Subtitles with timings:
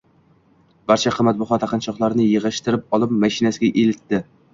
[0.91, 4.23] Barcha qimmatbaho taqinchoqlarni yigʻishtirib olib, mashinasiga eltdi.